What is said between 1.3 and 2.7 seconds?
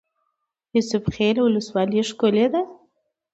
ولسوالۍ ښکلې ده؟